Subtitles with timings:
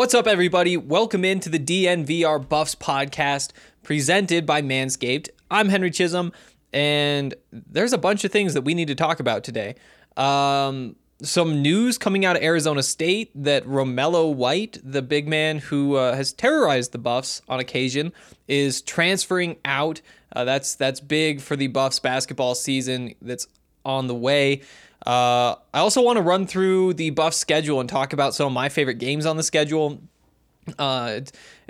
[0.00, 0.78] What's up, everybody?
[0.78, 5.28] Welcome into the DNVR Buffs podcast presented by Manscaped.
[5.50, 6.32] I'm Henry Chisholm,
[6.72, 9.74] and there's a bunch of things that we need to talk about today.
[10.16, 15.96] Um, some news coming out of Arizona State that Romello White, the big man who
[15.96, 18.14] uh, has terrorized the Buffs on occasion,
[18.48, 20.00] is transferring out.
[20.32, 23.46] Uh, that's that's big for the Buffs basketball season that's
[23.84, 24.62] on the way.
[25.06, 28.52] Uh, I also want to run through the buff schedule and talk about some of
[28.52, 30.00] my favorite games on the schedule.
[30.78, 31.20] Uh,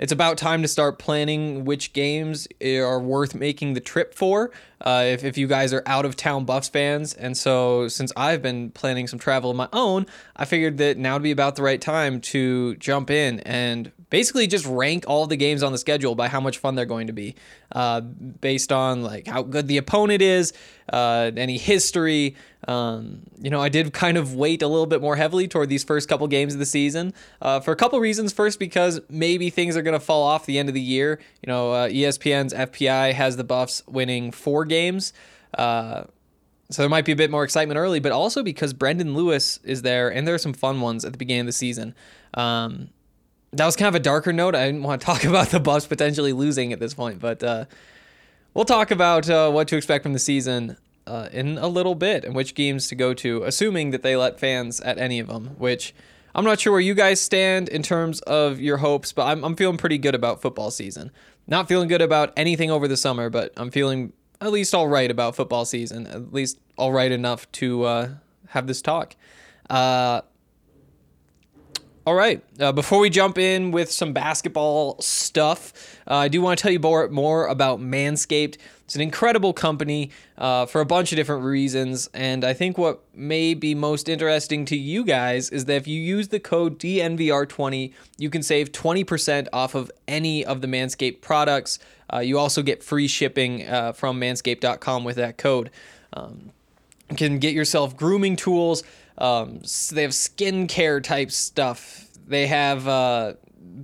[0.01, 4.51] it's, about time to start planning which games are worth making the trip for.
[4.81, 8.41] Uh, if, if you guys are out of town Buffs fans, and so since I've
[8.41, 11.63] been planning some travel of my own, I figured that now would be about the
[11.63, 16.13] right time to jump in and basically just rank all the games on the schedule
[16.13, 17.33] by how much fun they're going to be,
[17.71, 20.53] uh, based on like how good the opponent is,
[20.91, 22.35] uh, any history.
[22.67, 25.83] Um, you know, I did kind of weight a little bit more heavily toward these
[25.83, 28.33] first couple games of the season uh, for a couple reasons.
[28.33, 31.19] First, because maybe things are going to fall off the end of the year.
[31.41, 35.13] You know, uh, ESPN's FPI has the Buffs winning four games.
[35.53, 36.03] Uh,
[36.69, 39.81] so there might be a bit more excitement early, but also because Brendan Lewis is
[39.81, 41.93] there, and there are some fun ones at the beginning of the season.
[42.33, 42.89] Um,
[43.51, 44.55] that was kind of a darker note.
[44.55, 47.65] I didn't want to talk about the Buffs potentially losing at this point, but uh,
[48.53, 52.23] we'll talk about uh, what to expect from the season uh, in a little bit
[52.23, 55.47] and which games to go to, assuming that they let fans at any of them.
[55.57, 55.93] Which
[56.33, 59.55] I'm not sure where you guys stand in terms of your hopes, but I'm, I'm
[59.55, 61.11] feeling pretty good about football season.
[61.47, 65.09] Not feeling good about anything over the summer, but I'm feeling at least all right
[65.09, 66.07] about football season.
[66.07, 68.09] At least all right enough to uh,
[68.49, 69.15] have this talk.
[69.69, 70.21] Uh,
[72.05, 72.43] all right.
[72.59, 76.71] Uh, before we jump in with some basketball stuff, uh, I do want to tell
[76.71, 78.57] you more, more about Manscaped.
[78.85, 82.09] It's an incredible company uh, for a bunch of different reasons.
[82.13, 86.01] And I think what may be most interesting to you guys is that if you
[86.01, 91.77] use the code DNVR20, you can save 20% off of any of the Manscaped products.
[92.11, 95.69] Uh, you also get free shipping uh, from manscaped.com with that code.
[96.13, 96.51] Um,
[97.11, 98.83] you can get yourself grooming tools.
[99.17, 102.07] Um, s- they have skincare type stuff.
[102.27, 103.33] They have uh,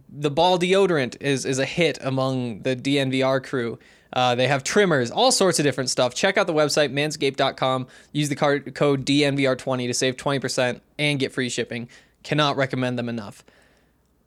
[0.10, 3.78] the ball deodorant is is a hit among the DNVR crew.
[4.14, 6.16] Uh, they have trimmers, all sorts of different stuff.
[6.16, 7.88] Check out the website manscaped.com.
[8.14, 11.90] Use the card, code DNVR20 to save 20% and get free shipping.
[12.24, 13.44] Cannot recommend them enough.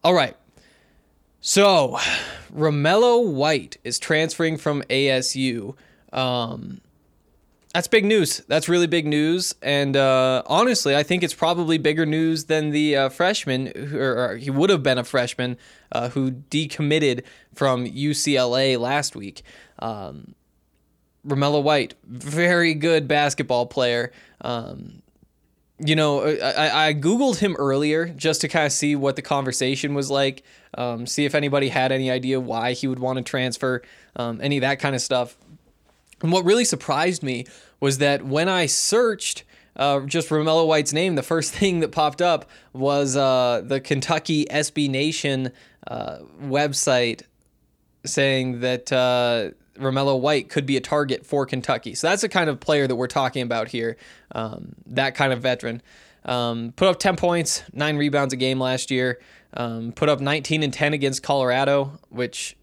[0.04, 0.36] All right.
[1.40, 1.96] So,
[2.54, 5.74] Romello White is transferring from ASU.
[6.12, 6.82] Um,
[7.74, 8.38] that's big news.
[8.48, 9.54] That's really big news.
[9.62, 14.30] And uh, honestly, I think it's probably bigger news than the uh, freshman, who, or,
[14.30, 15.56] or he would have been a freshman
[15.92, 19.42] uh, who decommitted from UCLA last week.
[19.78, 20.34] Um,
[21.24, 24.10] Romello White, very good basketball player.
[24.40, 25.02] Um,
[25.78, 29.94] you know, I, I Googled him earlier just to kind of see what the conversation
[29.94, 30.42] was like,
[30.76, 33.82] um, see if anybody had any idea why he would want to transfer,
[34.16, 35.36] um, any of that kind of stuff.
[36.22, 37.46] And what really surprised me
[37.80, 39.44] was that when I searched
[39.76, 44.44] uh, just Romello White's name, the first thing that popped up was uh, the Kentucky
[44.46, 45.52] SB Nation
[45.86, 47.22] uh, website
[48.04, 51.94] saying that uh, Romello White could be a target for Kentucky.
[51.94, 53.96] So that's the kind of player that we're talking about here,
[54.34, 55.82] um, that kind of veteran.
[56.24, 59.20] Um, put up 10 points, nine rebounds a game last year.
[59.54, 62.56] Um, put up 19 and 10 against Colorado, which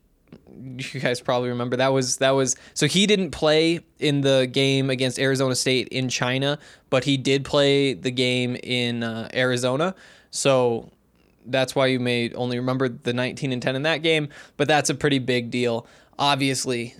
[0.59, 4.89] you guys probably remember that was that was so he didn't play in the game
[4.89, 6.59] against Arizona State in China,
[6.89, 9.95] but he did play the game in uh, Arizona.
[10.31, 10.91] So
[11.45, 14.89] that's why you may only remember the 19 and 10 in that game, but that's
[14.89, 15.87] a pretty big deal,
[16.19, 16.95] obviously.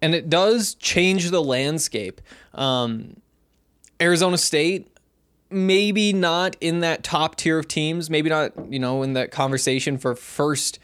[0.00, 2.20] And it does change the landscape.
[2.54, 3.20] Um,
[4.00, 4.90] Arizona State
[5.50, 9.98] maybe not in that top tier of teams, maybe not, you know, in that conversation
[9.98, 10.78] for first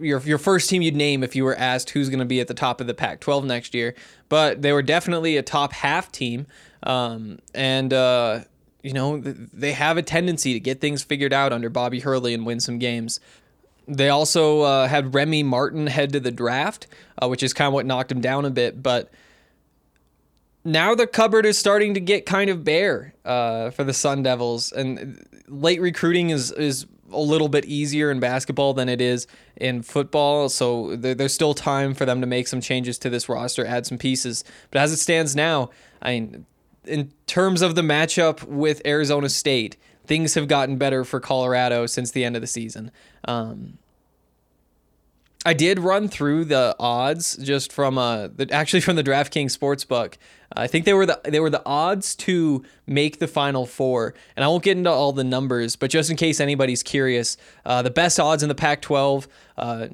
[0.00, 2.48] your your first team you'd name if you were asked who's going to be at
[2.48, 3.94] the top of the Pac-12 next year,
[4.28, 6.46] but they were definitely a top half team,
[6.82, 8.40] um, and uh,
[8.82, 12.46] you know they have a tendency to get things figured out under Bobby Hurley and
[12.46, 13.20] win some games.
[13.86, 16.86] They also uh, had Remy Martin head to the draft,
[17.22, 19.10] uh, which is kind of what knocked him down a bit, but
[20.64, 24.72] now the cupboard is starting to get kind of bare uh, for the Sun Devils,
[24.72, 29.26] and late recruiting is is a little bit easier in basketball than it is
[29.56, 30.48] in football.
[30.48, 33.86] So there, there's still time for them to make some changes to this roster, add
[33.86, 34.44] some pieces.
[34.70, 35.70] But as it stands now,
[36.02, 36.46] I mean,
[36.84, 39.76] in terms of the matchup with Arizona State,
[40.06, 42.90] things have gotten better for Colorado since the end of the season.
[43.26, 43.78] Um,
[45.46, 50.14] I did run through the odds just from uh the, actually from the DraftKings sportsbook.
[50.52, 54.44] I think they were the they were the odds to make the final four, and
[54.44, 57.36] I won't get into all the numbers, but just in case anybody's curious,
[57.66, 59.26] uh, the best odds in the Pac-12.
[59.56, 59.88] Uh,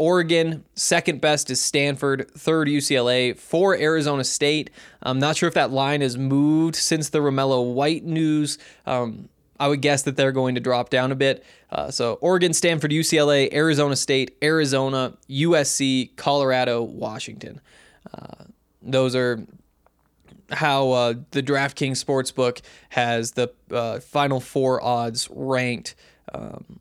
[0.00, 4.70] Oregon, second best is Stanford, third UCLA, four Arizona State.
[5.02, 8.58] I'm not sure if that line has moved since the Romello White news.
[8.86, 9.28] Um,
[9.60, 11.44] I would guess that they're going to drop down a bit.
[11.70, 17.60] Uh, so Oregon, Stanford, UCLA, Arizona State, Arizona, USC, Colorado, Washington.
[18.12, 18.44] Uh,
[18.82, 19.44] those are
[20.50, 25.94] how uh, the DraftKings Sportsbook has the uh, final four odds ranked.
[26.32, 26.80] Um,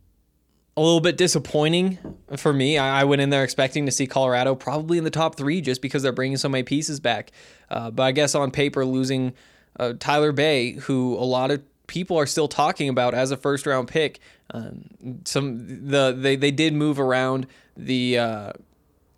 [0.75, 1.97] a little bit disappointing
[2.37, 2.77] for me.
[2.77, 6.03] I, went in there expecting to see Colorado probably in the top three just because
[6.03, 7.31] they're bringing so many pieces back.
[7.67, 9.33] Uh, but I guess on paper, losing
[9.79, 13.65] uh, Tyler Bey, who a lot of people are still talking about as a first
[13.65, 14.19] round pick.
[14.51, 18.53] Um, some the they they did move around the uh,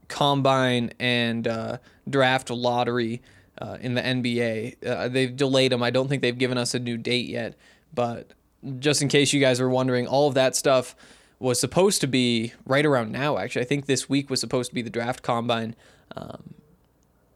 [0.07, 1.77] combine and uh,
[2.09, 3.21] draft lottery
[3.59, 4.85] uh, in the NBA.
[4.85, 5.83] Uh, they've delayed them.
[5.83, 7.55] I don't think they've given us a new date yet.
[7.93, 8.33] But
[8.79, 10.95] just in case you guys are wondering, all of that stuff
[11.39, 13.37] was supposed to be right around now.
[13.37, 15.75] Actually, I think this week was supposed to be the draft combine.
[16.15, 16.55] Um,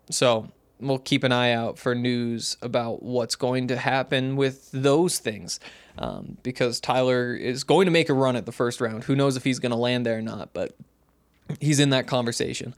[0.09, 0.49] so
[0.87, 5.59] we'll keep an eye out for news about what's going to happen with those things.
[5.97, 9.03] Um, because Tyler is going to make a run at the first round.
[9.03, 10.75] Who knows if he's going to land there or not, but
[11.59, 12.73] he's in that conversation.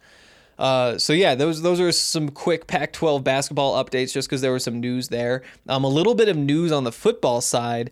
[0.58, 4.64] Uh, so yeah, those those are some quick Pac-12 basketball updates, just because there was
[4.64, 5.44] some news there.
[5.68, 7.92] Um, a little bit of news on the football side.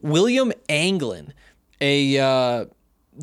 [0.00, 1.32] William Anglin,
[1.80, 2.64] a uh,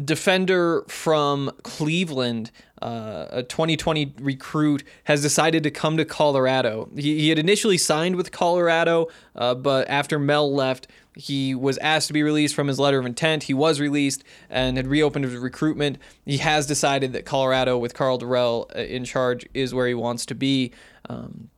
[0.04, 2.52] defender from Cleveland,
[2.82, 6.90] uh, a 2020 recruit, has decided to come to Colorado.
[6.96, 12.08] He, he had initially signed with Colorado, uh, but after Mel left, he was asked
[12.08, 13.44] to be released from his letter of intent.
[13.44, 15.98] He was released and had reopened his recruitment.
[16.26, 20.26] He has decided that Colorado, with Karl Dorrell uh, in charge, is where he wants
[20.28, 20.72] to be.
[21.10, 21.50] Um,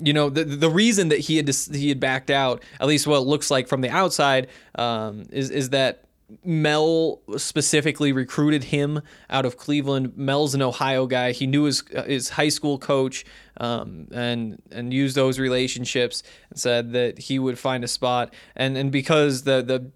[0.00, 3.18] you know the the reason that he had he had backed out, at least what
[3.18, 6.04] it looks like from the outside, um, is is that
[6.44, 10.16] Mel specifically recruited him out of Cleveland.
[10.16, 11.32] Mel's an Ohio guy.
[11.32, 13.24] He knew his his high school coach
[13.56, 18.34] um, and and used those relationships and said that he would find a spot.
[18.54, 19.90] And and because the the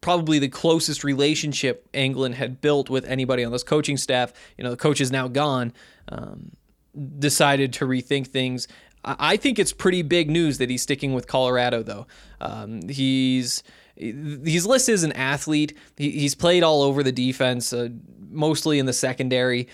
[0.00, 4.70] probably the closest relationship Anglin had built with anybody on this coaching staff, you know,
[4.70, 5.72] the coach is now gone.
[6.08, 6.52] Um,
[7.18, 8.66] decided to rethink things.
[9.04, 12.06] I think it's pretty big news that he's sticking with Colorado, though.
[12.40, 13.62] Um, he's
[13.96, 15.76] he's listed as an athlete.
[15.96, 17.88] He, he's played all over the defense, uh,
[18.30, 19.68] mostly in the secondary.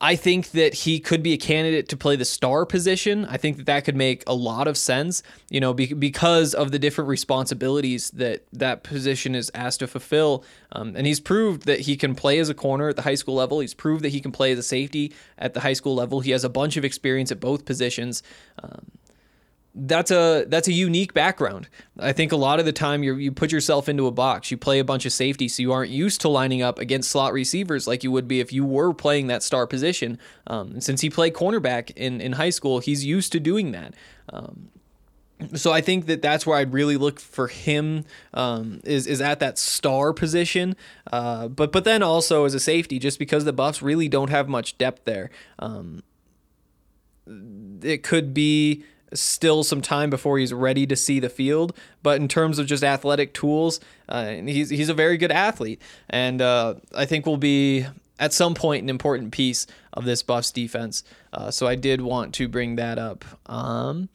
[0.00, 3.24] I think that he could be a candidate to play the star position.
[3.24, 6.70] I think that that could make a lot of sense, you know, be, because of
[6.70, 10.44] the different responsibilities that that position is asked to fulfill.
[10.70, 13.34] Um, and he's proved that he can play as a corner at the high school
[13.34, 13.58] level.
[13.58, 16.20] He's proved that he can play as a safety at the high school level.
[16.20, 18.22] He has a bunch of experience at both positions.
[18.62, 18.86] Um,
[19.80, 21.68] that's a that's a unique background.
[21.98, 24.50] I think a lot of the time you you put yourself into a box.
[24.50, 27.32] You play a bunch of safety, so you aren't used to lining up against slot
[27.32, 30.18] receivers like you would be if you were playing that star position.
[30.46, 33.94] Um, and since he played cornerback in in high school, he's used to doing that.
[34.32, 34.70] Um,
[35.54, 38.04] so I think that that's where I'd really look for him
[38.34, 40.74] um, is is at that star position,
[41.12, 44.48] uh, but but then also as a safety, just because the Buffs really don't have
[44.48, 45.30] much depth there.
[45.58, 46.02] Um,
[47.82, 48.84] it could be
[49.14, 51.76] still some time before he's ready to see the field.
[52.02, 56.40] But in terms of just athletic tools, uh, he's he's a very good athlete, and
[56.40, 57.86] uh, I think will be
[58.18, 61.04] at some point an important piece of this Buffs defense.
[61.32, 63.24] Uh, so I did want to bring that up.
[63.46, 64.08] Um,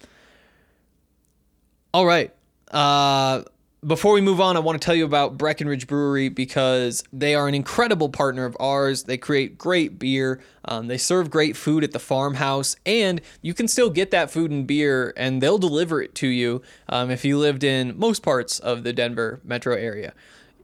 [1.93, 2.33] all right.
[2.71, 3.43] Uh,
[3.85, 7.47] before we move on, I want to tell you about Breckenridge Brewery because they are
[7.47, 9.03] an incredible partner of ours.
[9.03, 13.67] They create great beer, um, they serve great food at the farmhouse, and you can
[13.67, 17.37] still get that food and beer, and they'll deliver it to you um, if you
[17.37, 20.13] lived in most parts of the Denver metro area.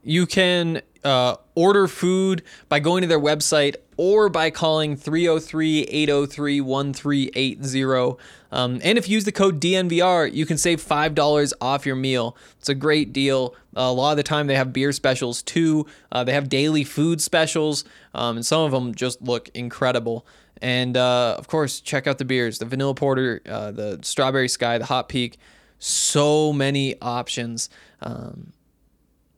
[0.03, 6.61] You can uh, order food by going to their website or by calling 303 803
[6.61, 8.17] 1380.
[8.51, 12.35] Um, and if you use the code DNVR, you can save $5 off your meal.
[12.57, 13.55] It's a great deal.
[13.75, 15.85] a lot of the time, they have beer specials too.
[16.11, 20.25] Uh, they have daily food specials, um, and some of them just look incredible.
[20.61, 24.77] And uh, of course, check out the beers the Vanilla Porter, uh, the Strawberry Sky,
[24.77, 25.37] the Hot Peak.
[25.77, 27.69] So many options.
[28.01, 28.51] Um,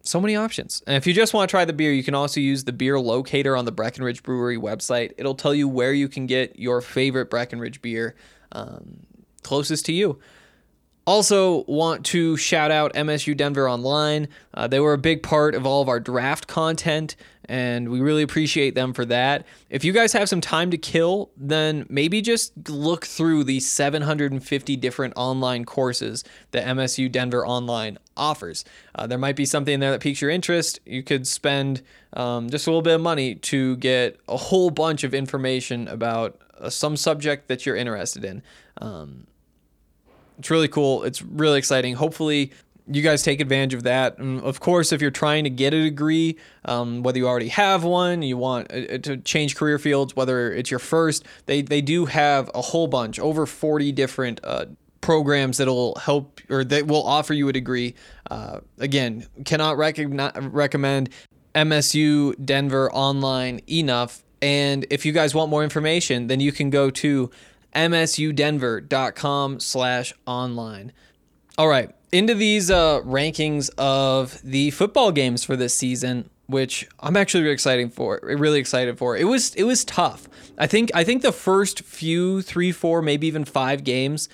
[0.04, 0.82] so many options.
[0.88, 3.00] And if you just want to try the beer, you can also use the beer
[3.00, 5.14] locator on the Breckenridge Brewery website.
[5.18, 8.16] It'll tell you where you can get your favorite Breckenridge beer
[8.52, 9.06] um,
[9.44, 10.20] closest to you.
[11.08, 14.28] Also, want to shout out MSU Denver Online.
[14.54, 17.16] Uh, they were a big part of all of our draft content,
[17.52, 19.46] and we really appreciate them for that.
[19.70, 24.78] If you guys have some time to kill, then maybe just look through the 750
[24.78, 28.64] different online courses that MSU Denver Online offers.
[28.96, 30.80] Uh, there might be something there that piques your interest.
[30.86, 31.82] You could spend
[32.14, 36.40] um, just a little bit of money to get a whole bunch of information about
[36.58, 38.44] uh, some subject that you're interested in.
[38.78, 39.28] Um,
[40.40, 41.04] it's really cool.
[41.04, 41.96] It's really exciting.
[41.96, 42.54] Hopefully,
[42.96, 44.18] you guys take advantage of that.
[44.18, 47.84] And of course, if you're trying to get a degree, um, whether you already have
[47.84, 52.06] one, you want uh, to change career fields, whether it's your first, they, they do
[52.06, 54.66] have a whole bunch, over 40 different uh,
[55.02, 57.96] programs that'll help or that will offer you a degree.
[58.30, 61.10] Uh, again, cannot recommend
[61.56, 64.24] MSU Denver online enough.
[64.42, 67.30] And if you guys want more information, then you can go to
[67.76, 70.92] msudenver.com slash online.
[71.58, 77.18] All right, into these uh, rankings of the football games for this season, which I'm
[77.18, 78.20] actually really excited for.
[78.24, 79.18] Really excited for.
[79.18, 80.30] It was it was tough.
[80.58, 84.30] I think I think the first few three, four, maybe even five games,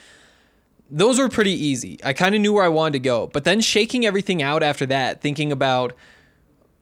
[0.92, 2.00] those were pretty easy.
[2.04, 4.86] I kind of knew where I wanted to go, but then shaking everything out after
[4.88, 5.94] that, thinking about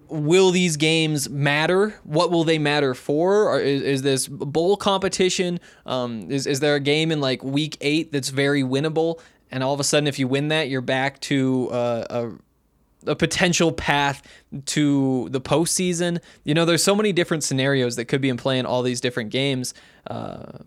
[0.07, 1.95] will these games matter?
[2.03, 3.49] What will they matter for?
[3.49, 5.59] Or is, is this bowl competition?
[5.85, 9.19] Um, is, is there a game in like week eight that's very winnable?
[9.55, 12.33] And all of a sudden, if you win that, you're back to uh,
[13.05, 14.21] a, a potential path
[14.65, 16.19] to the postseason.
[16.43, 18.99] You know, there's so many different scenarios that could be in play in all these
[18.99, 19.73] different games.
[20.07, 20.57] Uh,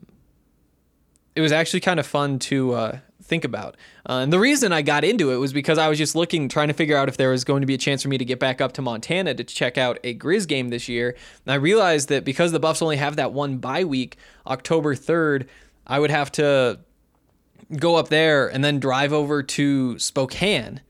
[1.37, 3.77] it was actually kind of fun to uh, think about.
[4.09, 6.69] Uh, and the reason I got into it was because I was just looking, trying
[6.69, 8.41] to figure out if there was going to be a chance for me to get
[8.41, 11.15] back up to Montana to check out a Grizz game this year.
[11.45, 14.17] And I realized that because the Buffs only have that one bye week,
[14.47, 15.47] October 3rd,
[15.87, 16.81] I would have to
[17.77, 20.81] go up there and then drive over to Spokane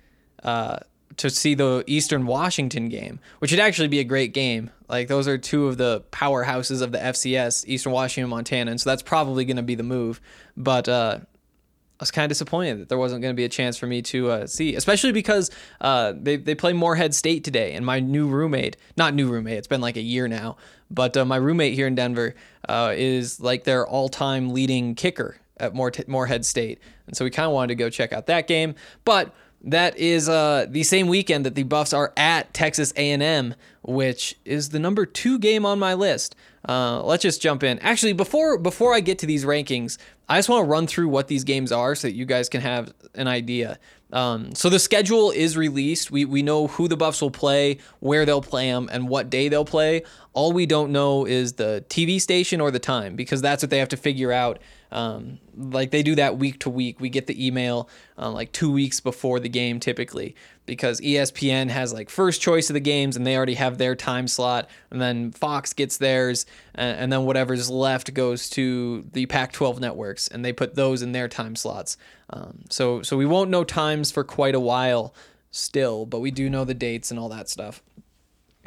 [0.42, 0.78] uh,
[1.16, 4.70] to see the Eastern Washington game, which would actually be a great game.
[4.88, 8.90] Like those are two of the powerhouses of the FCS, Eastern Washington, Montana, and so
[8.90, 10.20] that's probably going to be the move.
[10.56, 13.76] But uh, I was kind of disappointed that there wasn't going to be a chance
[13.76, 17.85] for me to uh, see, especially because uh, they they play Morehead State today, and
[17.85, 20.56] my new roommate, not new roommate, it's been like a year now,
[20.90, 22.35] but uh, my roommate here in Denver
[22.68, 27.53] uh, is like their all-time leading kicker at Morehead State, and so we kind of
[27.53, 28.75] wanted to go check out that game,
[29.05, 34.37] but that is uh, the same weekend that the Buffs are at Texas A&M, which
[34.45, 36.37] is the number two game on my list.
[36.69, 37.79] Uh, let's just jump in.
[37.81, 39.99] Actually, before before I get to these rankings,
[40.29, 42.61] I just want to run through what these games are so that you guys can
[42.61, 43.79] have an idea.
[44.12, 46.11] Um, so the schedule is released.
[46.11, 49.49] We we know who the Buffs will play, where they'll play them, and what day
[49.49, 50.03] they'll play.
[50.35, 53.79] All we don't know is the TV station or the time because that's what they
[53.79, 54.59] have to figure out.
[54.90, 57.00] Um, like they do that week to week.
[57.00, 61.92] We get the email uh, like two weeks before the game typically because ESPN has
[61.92, 65.33] like first choice of the games and they already have their time slot, and then
[65.33, 70.52] Fox gets theirs, and, and then whatever's left goes to the Pac-12 networks, and they
[70.52, 71.97] put those in their time slots.
[72.30, 75.14] Um, so so we won't know times for quite a while
[75.50, 77.83] still, but we do know the dates and all that stuff.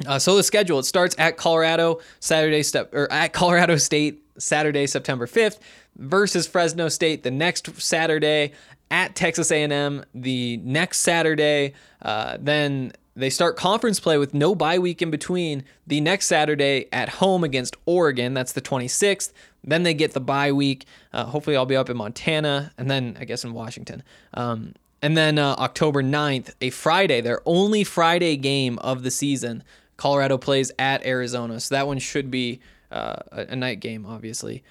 [0.07, 4.87] Uh, so the schedule it starts at Colorado Saturday step or at Colorado State Saturday
[4.87, 5.59] September 5th
[6.01, 8.51] versus Fresno State the next Saturday
[8.89, 14.79] at Texas A&M the next Saturday uh, then they start conference play with no bye
[14.79, 15.65] week in between.
[15.85, 19.31] The next Saturday at home against Oregon that's the 26th
[19.63, 20.85] then they get the bye week.
[21.13, 24.03] Uh, hopefully I'll be up in Montana and then I guess in Washington.
[24.33, 29.63] Um, and then uh, October 9th, a Friday, their only Friday game of the season,
[29.97, 31.59] Colorado plays at Arizona.
[31.59, 32.59] So that one should be
[32.91, 34.63] uh, a, a night game, obviously.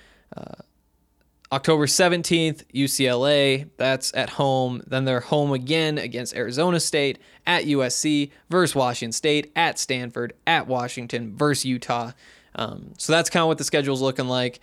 [1.52, 4.82] October 17th, UCLA, that's at home.
[4.86, 10.68] Then they're home again against Arizona State, at USC, versus Washington State, at Stanford, at
[10.68, 12.12] Washington, versus Utah.
[12.54, 14.60] Um, so that's kind of what the schedule's looking like.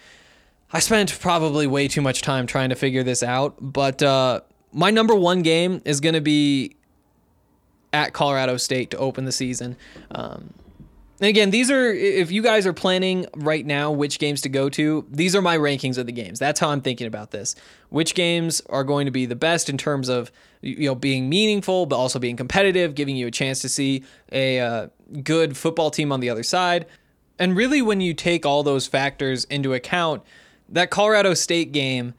[0.72, 4.42] I spent probably way too much time trying to figure this out, but uh,
[4.72, 6.76] my number one game is going to be
[7.92, 9.76] at Colorado State to open the season.
[10.12, 10.54] Um,
[11.20, 14.70] and again, these are if you guys are planning right now which games to go
[14.70, 16.38] to, these are my rankings of the games.
[16.38, 17.56] That's how I'm thinking about this.
[17.90, 20.32] Which games are going to be the best in terms of
[20.62, 24.60] you know being meaningful, but also being competitive, giving you a chance to see a
[24.60, 24.88] uh,
[25.24, 26.86] good football team on the other side.
[27.40, 30.22] And really, when you take all those factors into account,
[30.70, 32.14] that Colorado State game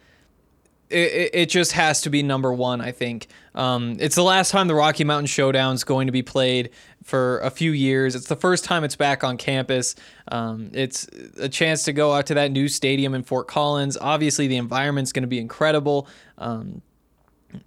[0.91, 3.27] it, it just has to be number one, I think.
[3.55, 6.71] Um, it's the last time the Rocky Mountain Showdown is going to be played
[7.03, 8.15] for a few years.
[8.15, 9.95] It's the first time it's back on campus.
[10.31, 13.97] Um, it's a chance to go out to that new stadium in Fort Collins.
[14.01, 16.07] Obviously, the environment's going to be incredible.
[16.37, 16.83] Um,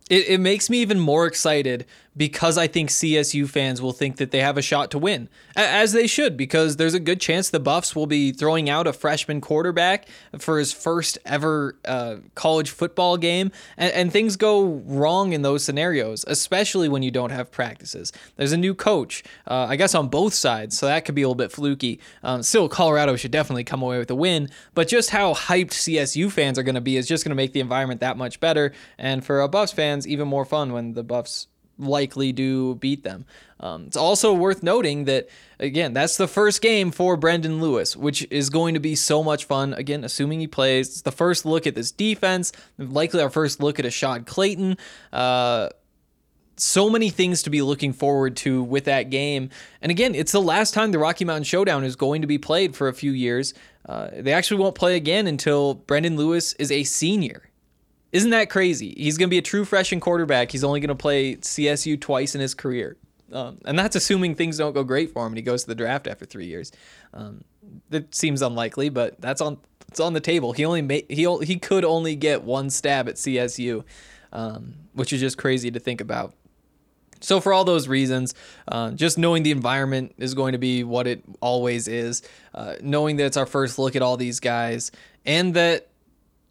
[0.09, 1.85] it, it makes me even more excited
[2.15, 5.93] because I think CSU fans will think that they have a shot to win, as
[5.93, 9.39] they should, because there's a good chance the Buffs will be throwing out a freshman
[9.39, 10.07] quarterback
[10.37, 15.63] for his first ever uh, college football game, and, and, things go wrong in those
[15.63, 18.11] scenarios, especially when you don't have practices.
[18.35, 21.27] There's a new coach, uh, I guess, on both sides, so that could be a
[21.27, 22.01] little bit fluky.
[22.23, 26.29] Um, still, Colorado should definitely come away with a win, but just how hyped CSU
[26.29, 28.73] fans are going to be is just going to make the environment that much better,
[28.97, 31.47] and for a Buffs fans, even more fun when the Buffs
[31.77, 33.25] likely do beat them.
[33.59, 38.27] Um, it's also worth noting that, again, that's the first game for Brendan Lewis, which
[38.31, 39.73] is going to be so much fun.
[39.73, 40.87] Again, assuming he plays.
[40.89, 44.77] It's the first look at this defense, likely our first look at Ashaad Clayton.
[45.11, 45.69] Uh,
[46.57, 49.49] so many things to be looking forward to with that game.
[49.81, 52.75] And again, it's the last time the Rocky Mountain Showdown is going to be played
[52.75, 53.53] for a few years.
[53.87, 57.50] Uh, they actually won't play again until Brendan Lewis is a senior.
[58.11, 58.93] Isn't that crazy?
[58.97, 60.51] He's going to be a true freshman quarterback.
[60.51, 62.97] He's only going to play CSU twice in his career.
[63.31, 65.75] Um, and that's assuming things don't go great for him and he goes to the
[65.75, 66.71] draft after three years.
[67.13, 67.43] Um,
[67.89, 70.53] that seems unlikely, but that's on it's on the table.
[70.53, 73.83] He only made, he he could only get one stab at CSU,
[74.31, 76.33] um, which is just crazy to think about.
[77.19, 78.33] So for all those reasons,
[78.67, 82.23] uh, just knowing the environment is going to be what it always is,
[82.55, 84.91] uh, knowing that it's our first look at all these guys,
[85.25, 85.90] and that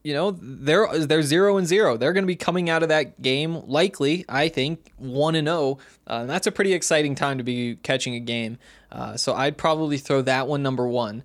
[0.02, 1.96] you know they're they're zero and zero.
[1.96, 5.78] They're going to be coming out of that game likely, I think, one and zero.
[6.06, 8.58] Uh, and that's a pretty exciting time to be catching a game.
[8.90, 11.22] Uh, so I'd probably throw that one number one.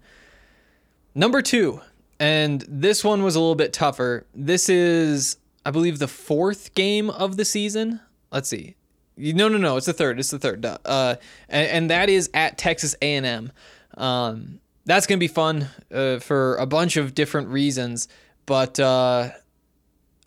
[1.14, 1.82] Number two,
[2.20, 4.26] and this one was a little bit tougher.
[4.34, 8.02] This is, I believe, the fourth game of the season.
[8.32, 8.76] Let's see.
[9.18, 9.78] No, no, no.
[9.78, 10.20] It's the third.
[10.20, 10.66] It's the third.
[10.66, 11.16] Uh,
[11.48, 13.52] and, and that is at Texas A&M.
[13.96, 18.08] Um, that's going to be fun uh, for a bunch of different reasons.
[18.46, 19.30] But uh,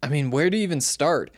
[0.03, 1.31] I mean, where do you even start?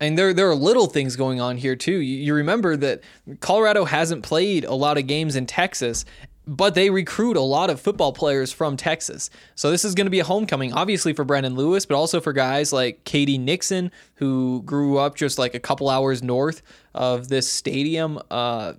[0.00, 1.98] And there, there are little things going on here too.
[1.98, 3.02] You, you remember that
[3.40, 6.06] Colorado hasn't played a lot of games in Texas,
[6.46, 9.28] but they recruit a lot of football players from Texas.
[9.54, 12.32] So this is going to be a homecoming, obviously for Brendan Lewis, but also for
[12.32, 13.36] guys like K.D.
[13.38, 16.62] Nixon, who grew up just like a couple hours north
[16.94, 18.18] of this stadium.
[18.30, 18.72] Uh,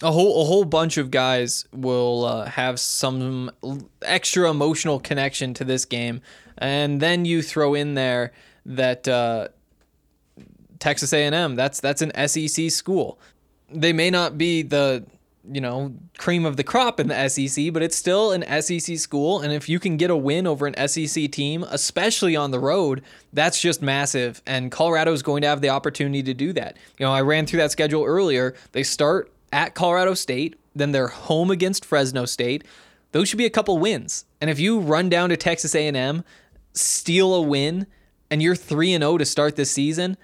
[0.00, 3.50] a whole a whole bunch of guys will uh, have some
[4.00, 6.22] extra emotional connection to this game,
[6.58, 8.32] and then you throw in there
[8.66, 9.48] that uh,
[10.78, 13.18] Texas A&M that's that's an SEC school.
[13.70, 15.04] They may not be the
[15.50, 19.40] you know cream of the crop in the SEC, but it's still an SEC school,
[19.40, 23.02] and if you can get a win over an SEC team, especially on the road,
[23.32, 24.42] that's just massive.
[24.46, 26.76] And Colorado is going to have the opportunity to do that.
[26.98, 28.54] You know, I ran through that schedule earlier.
[28.72, 32.64] They start at Colorado State, then they're home against Fresno State.
[33.12, 34.24] Those should be a couple wins.
[34.40, 36.24] And if you run down to Texas A&M,
[36.72, 37.86] steal a win,
[38.30, 40.16] and you're 3 and 0 to start this season,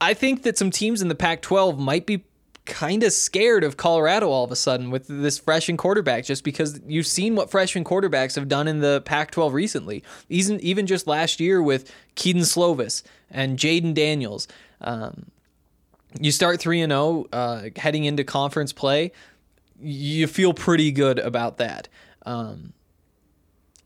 [0.00, 2.24] I think that some teams in the Pac-12 might be
[2.68, 6.80] kind of scared of Colorado all of a sudden with this freshman quarterback just because
[6.86, 10.04] you've seen what freshman quarterbacks have done in the Pac-12 recently.
[10.28, 14.46] Even even just last year with Kedon Slovis and Jayden Daniels.
[14.80, 15.26] Um,
[16.20, 19.12] you start 3 and 0 uh, heading into conference play,
[19.80, 21.88] you feel pretty good about that.
[22.24, 22.72] Um,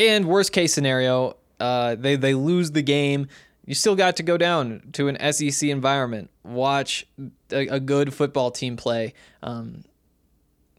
[0.08, 3.28] and worst case scenario, uh, they they lose the game.
[3.64, 7.06] You still got to go down to an SEC environment, watch
[7.52, 9.14] a, a good football team play.
[9.42, 9.84] Um,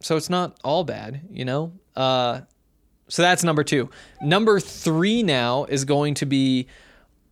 [0.02, 1.72] so it's not all bad, you know.
[1.96, 2.42] Uh,
[3.08, 3.90] so that's number two.
[4.22, 6.68] Number three now is going to be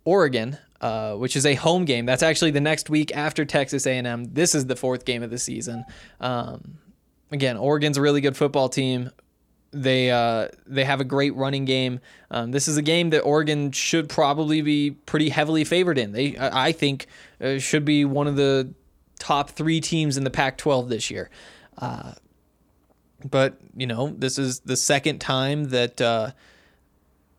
[0.06, 0.58] Oregon.
[0.80, 2.08] Uh, which is a home game.
[2.08, 4.34] That's actually the next week after Texas A&M.
[4.34, 5.86] This is the fourth game of the season.
[6.20, 6.80] Um,
[7.32, 9.12] again, Oregon's a really good football team.
[9.72, 12.02] They uh, they have a great running game.
[12.30, 16.12] Um, this is a game that Oregon should probably be pretty heavily favored in.
[16.12, 17.08] They, I think,
[17.40, 18.74] uh, should be one of the
[19.18, 21.30] top three teams in the Pac-12 this year.
[21.78, 22.14] Uh,
[23.24, 26.32] but you know, this is the second time that uh,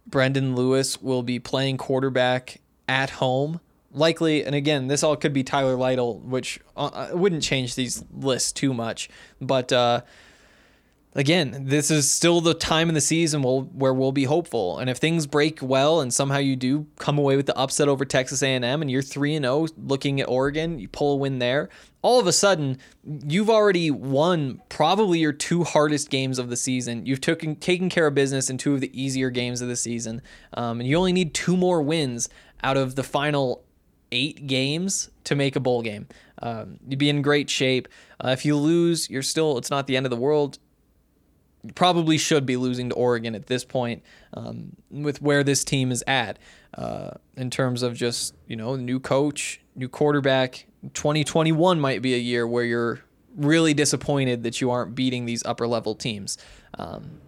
[0.07, 3.61] Brendan Lewis will be playing quarterback at home.
[3.95, 8.51] Likely, and again, this all could be Tyler Lytle, which uh, wouldn't change these lists
[8.51, 9.11] too much.
[9.39, 10.01] But uh,
[11.15, 14.79] again, this is still the time in the season we'll, where we'll be hopeful.
[14.79, 18.05] And if things break well and somehow you do come away with the upset over
[18.05, 21.69] Texas A&M and you're 3 and 0 looking at Oregon, you pull a win there,
[22.01, 27.07] all of a sudden you've already won probably your two hardest games of the season.
[27.07, 30.23] You've taken taken care of business in two of the easier games of the season.
[30.55, 32.29] Um, and you only need two more wins
[32.63, 33.65] out of the final
[34.13, 36.07] eight games to make a bowl game.
[36.41, 37.89] Um, you'd be in great shape.
[38.23, 40.59] Uh, if you lose, you're still, it's not the end of the world
[41.75, 44.03] probably should be losing to Oregon at this point
[44.35, 46.39] um, with where this team is at
[46.75, 50.67] uh, in terms of just, you know, new coach, new quarterback.
[50.95, 53.01] 2021 might be a year where you're
[53.37, 56.39] really disappointed that you aren't beating these upper level teams.
[56.79, 57.21] Um,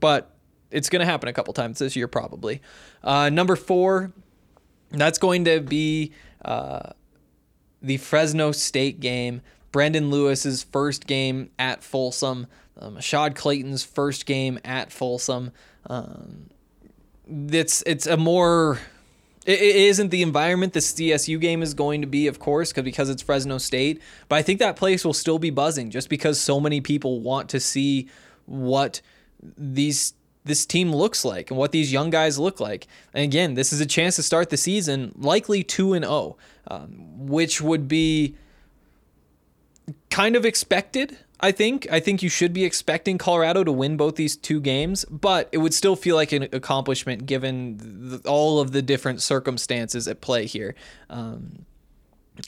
[0.00, 0.34] but
[0.70, 2.60] it's going to happen a couple times this year, probably.
[3.02, 4.12] Uh, number four,
[4.90, 6.12] that's going to be
[6.44, 6.90] uh,
[7.82, 9.40] the Fresno State game.
[9.72, 12.46] Brendan Lewis's first game at Folsom.
[12.78, 15.52] Um, Ashaad Clayton's first game at Folsom.
[15.86, 16.50] Um,
[17.26, 18.78] it's it's a more
[19.46, 22.84] it, it isn't the environment this CSU game is going to be, of course, because
[22.84, 24.00] because it's Fresno State.
[24.28, 27.48] But I think that place will still be buzzing just because so many people want
[27.50, 28.08] to see
[28.46, 29.00] what
[29.56, 30.14] these
[30.44, 32.86] this team looks like and what these young guys look like.
[33.14, 36.36] And again, this is a chance to start the season likely two and zero,
[36.68, 38.36] um, which would be
[40.10, 41.18] kind of expected.
[41.40, 41.86] I think.
[41.90, 45.58] I think you should be expecting Colorado to win both these two games, but it
[45.58, 50.74] would still feel like an accomplishment given all of the different circumstances at play here.
[51.08, 51.64] Um,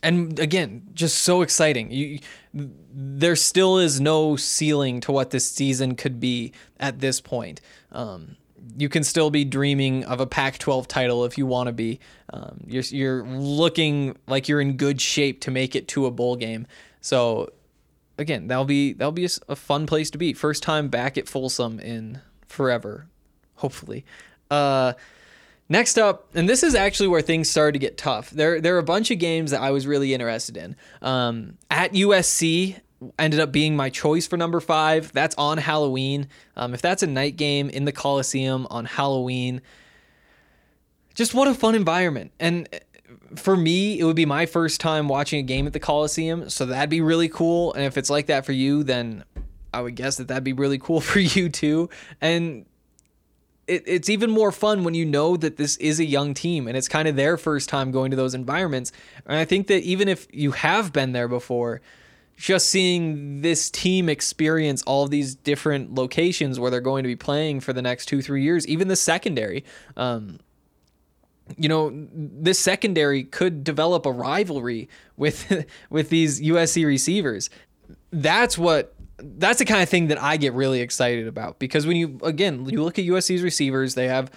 [0.03, 1.91] and again, just so exciting.
[1.91, 2.21] You,
[2.53, 7.61] there still is no ceiling to what this season could be at this point.
[7.93, 8.37] Um,
[8.77, 12.01] you can still be dreaming of a Pac-12 title if you want to be.
[12.33, 16.37] Um, you're you're looking like you're in good shape to make it to a bowl
[16.37, 16.67] game.
[17.01, 17.51] So
[18.21, 20.33] again, that'll be that'll be a, a fun place to be.
[20.33, 23.07] First time back at Folsom in forever,
[23.57, 24.05] hopefully.
[24.51, 24.93] Uh,
[25.69, 28.31] next up, and this is actually where things started to get tough.
[28.31, 30.77] There there are a bunch of games that I was really interested in.
[31.03, 32.77] Um, at USC
[33.19, 35.13] ended up being my choice for number five.
[35.13, 36.29] That's on Halloween.
[36.57, 39.63] Um, if that's a night game in the Coliseum on Halloween,
[41.15, 42.33] just what a fun environment.
[42.39, 42.69] And
[43.37, 46.67] for me, it would be my first time watching a game at the Coliseum, so
[46.67, 47.73] that'd be really cool.
[47.75, 49.25] And if it's like that for you, then
[49.73, 51.89] I would guess that that'd be really cool for you too.
[52.21, 52.67] And
[53.67, 56.77] it, it's even more fun when you know that this is a young team and
[56.77, 58.93] it's kind of their first time going to those environments.
[59.27, 61.81] And I think that even if you have been there before,
[62.37, 67.17] just seeing this team experience all of these different locations where they're going to be
[67.17, 69.63] playing for the next two, three years, even the secondary.
[69.97, 70.39] Um,
[71.57, 77.51] you know, this secondary could develop a rivalry with with these USC receivers.
[78.13, 81.97] That's what that's the kind of thing that I get really excited about because when
[81.97, 84.31] you again you look at USC's receivers, they have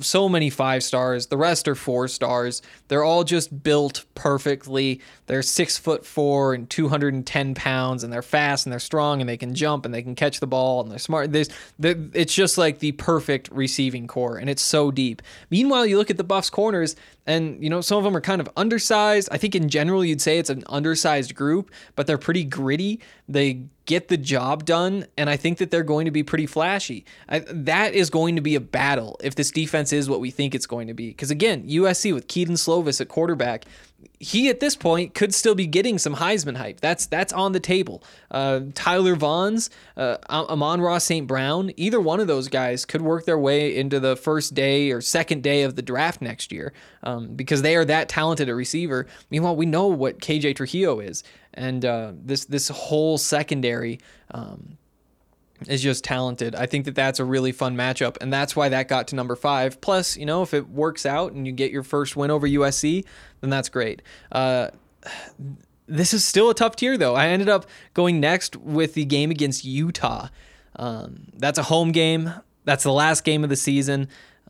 [0.00, 1.26] so many five stars.
[1.26, 2.62] The rest are four stars.
[2.88, 5.00] They're all just built perfectly.
[5.26, 9.36] They're six foot four and 210 pounds, and they're fast and they're strong and they
[9.36, 11.32] can jump and they can catch the ball and they're smart.
[11.32, 11.48] There's,
[11.80, 15.22] it's just like the perfect receiving core, and it's so deep.
[15.50, 16.94] Meanwhile, you look at the Buffs corners,
[17.26, 19.28] and you know some of them are kind of undersized.
[19.32, 23.00] I think in general you'd say it's an undersized group, but they're pretty gritty.
[23.28, 27.04] They get the job done, and I think that they're going to be pretty flashy.
[27.28, 30.54] I, that is going to be a battle if this defense is what we think
[30.54, 31.08] it's going to be.
[31.08, 33.64] Because again, USC with Kedon Slovis at quarterback,
[34.20, 36.80] he at this point could still be getting some Heisman hype.
[36.80, 38.02] That's that's on the table.
[38.30, 41.26] Uh, Tyler Vaughns, uh, Amon-Ra St.
[41.26, 45.00] Brown, either one of those guys could work their way into the first day or
[45.00, 49.06] second day of the draft next year um, because they are that talented a receiver.
[49.30, 54.00] Meanwhile, we know what KJ Trujillo is, and uh, this this whole secondary.
[54.30, 54.78] Um,
[55.68, 56.54] is just talented.
[56.54, 59.36] I think that that's a really fun matchup, and that's why that got to number
[59.36, 59.80] five.
[59.80, 63.04] Plus, you know, if it works out and you get your first win over USC,
[63.40, 64.02] then that's great.
[64.32, 64.68] Uh,
[65.86, 67.14] this is still a tough tier, though.
[67.14, 70.28] I ended up going next with the game against Utah.
[70.76, 72.32] Um, that's a home game.
[72.64, 74.08] That's the last game of the season.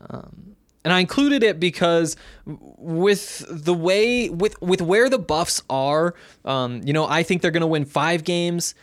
[0.09, 6.13] Um, and I included it because with the way with with where the Buffs are,
[6.45, 8.75] um, you know, I think they're going to win five games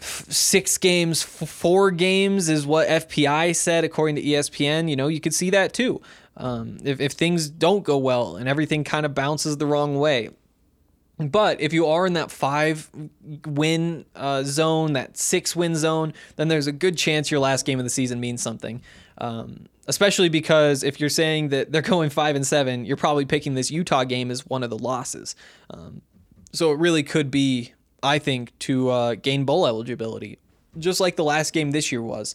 [0.00, 4.88] six games, f- four games is what FPI said according to ESPN.
[4.88, 6.00] You know, you could see that too.
[6.36, 10.30] Um, if, if things don't go well and everything kind of bounces the wrong way.
[11.18, 12.90] But if you are in that five
[13.46, 17.78] win uh, zone, that six win zone, then there's a good chance your last game
[17.78, 18.82] of the season means something.
[19.18, 23.54] Um, especially because if you're saying that they're going five and seven, you're probably picking
[23.54, 25.36] this Utah game as one of the losses.
[25.70, 26.02] Um,
[26.52, 27.73] so it really could be,
[28.04, 30.38] I think, to uh, gain bowl eligibility,
[30.78, 32.34] just like the last game this year was.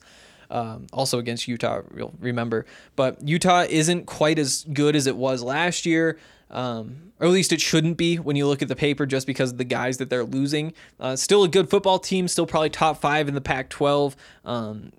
[0.51, 2.65] Um, also against Utah, you'll remember.
[2.95, 6.17] But Utah isn't quite as good as it was last year,
[6.49, 9.51] um, or at least it shouldn't be when you look at the paper just because
[9.51, 10.73] of the guys that they're losing.
[10.99, 14.91] Uh, still a good football team, still probably top five in the Pac 12, um,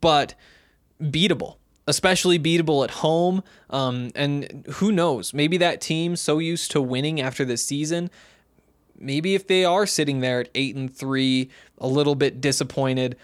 [0.00, 0.34] but
[1.00, 1.56] beatable.
[1.86, 3.42] Especially beatable at home.
[3.68, 5.34] Um, and who knows?
[5.34, 8.08] Maybe that team so used to winning after this season
[9.02, 13.16] maybe if they are sitting there at eight and three, a little bit disappointed,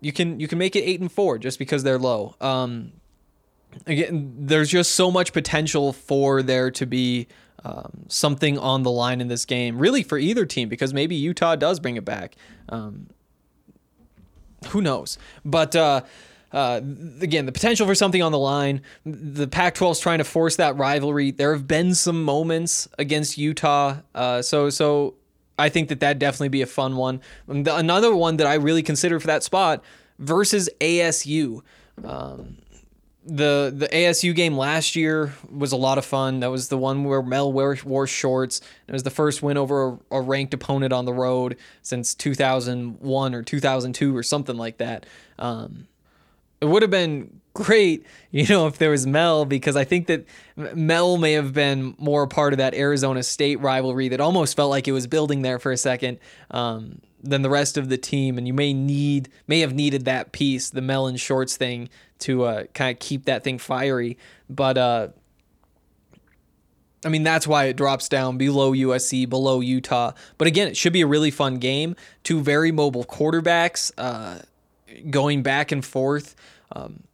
[0.00, 2.36] you can you can make it eight and four just because they're low.
[2.40, 2.92] Um,
[3.86, 7.26] again, there's just so much potential for there to be
[7.64, 11.56] um, something on the line in this game, really for either team, because maybe Utah
[11.56, 12.36] does bring it back.
[12.68, 13.08] Um,
[14.68, 15.18] who knows?
[15.44, 16.02] But uh,
[16.54, 16.80] uh,
[17.20, 18.80] again, the potential for something on the line.
[19.04, 21.32] The Pac-12 is trying to force that rivalry.
[21.32, 25.14] There have been some moments against Utah, uh, so so
[25.58, 27.20] I think that that definitely be a fun one.
[27.48, 29.82] The- another one that I really consider for that spot
[30.20, 31.62] versus ASU.
[32.04, 32.58] Um,
[33.26, 36.38] the the ASU game last year was a lot of fun.
[36.38, 38.60] That was the one where Mel wore, wore shorts.
[38.86, 43.34] It was the first win over a, a ranked opponent on the road since 2001
[43.34, 45.06] or 2002 or something like that.
[45.36, 45.88] Um,
[46.60, 50.26] it would have been great, you know, if there was Mel, because I think that
[50.56, 54.86] Mel may have been more part of that Arizona State rivalry that almost felt like
[54.86, 56.18] it was building there for a second
[56.50, 58.36] um, than the rest of the team.
[58.36, 61.88] And you may need, may have needed that piece, the Mel and Shorts thing,
[62.20, 64.18] to uh, kind of keep that thing fiery.
[64.48, 65.08] But uh,
[67.04, 70.12] I mean, that's why it drops down below USC, below Utah.
[70.38, 71.96] But again, it should be a really fun game.
[72.22, 74.40] Two very mobile quarterbacks uh,
[75.10, 76.34] going back and forth.
[76.72, 77.04] Um,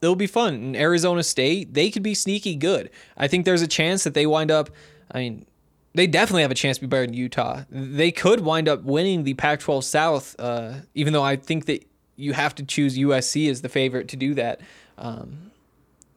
[0.00, 0.54] it'll be fun.
[0.54, 2.90] In Arizona State, they could be sneaky good.
[3.16, 4.70] I think there's a chance that they wind up.
[5.10, 5.46] I mean,
[5.94, 7.62] they definitely have a chance to be better than Utah.
[7.70, 12.34] They could wind up winning the Pac-12 South, uh, even though I think that you
[12.34, 14.60] have to choose USC as the favorite to do that.
[14.98, 15.50] Um,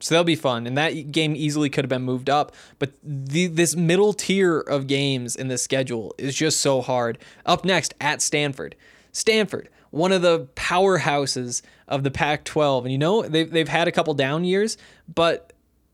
[0.00, 0.66] so that'll be fun.
[0.66, 2.54] And that game easily could have been moved up.
[2.78, 7.18] But the, this middle tier of games in the schedule is just so hard.
[7.44, 8.76] Up next, at Stanford.
[9.12, 12.84] Stanford, one of the powerhouses of the Pac 12.
[12.86, 14.76] And you know, they've, they've had a couple down years,
[15.12, 15.52] but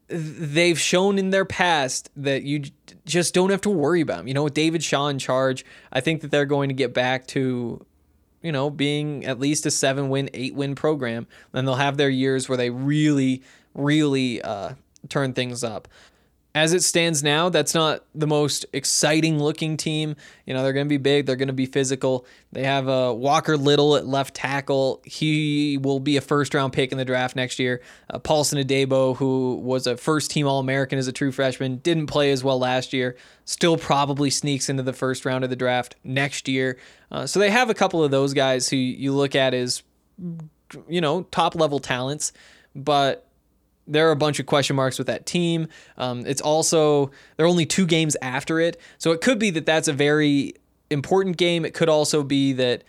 [0.08, 2.62] they've shown in their past that you
[3.04, 4.28] just don't have to worry about them.
[4.28, 7.26] You know, with David Shaw in charge, I think that they're going to get back
[7.28, 7.84] to
[8.46, 11.26] you know, being at least a seven win, eight win program.
[11.50, 13.42] Then they'll have their years where they really,
[13.74, 14.74] really uh,
[15.08, 15.88] turn things up.
[16.56, 20.16] As it stands now, that's not the most exciting looking team.
[20.46, 22.24] You know, they're going to be big, they're going to be physical.
[22.50, 25.02] They have uh, Walker Little at left tackle.
[25.04, 27.82] He will be a first round pick in the draft next year.
[28.08, 32.06] Uh, Paulson Adebo, who was a first team All American as a true freshman, didn't
[32.06, 35.96] play as well last year, still probably sneaks into the first round of the draft
[36.04, 36.78] next year.
[37.12, 39.82] Uh, so they have a couple of those guys who you look at as,
[40.88, 42.32] you know, top level talents,
[42.74, 43.25] but
[43.86, 45.68] there are a bunch of question marks with that team.
[45.96, 49.66] Um, it's also there are only two games after it, so it could be that
[49.66, 50.54] that's a very
[50.90, 51.64] important game.
[51.64, 52.84] It could also be that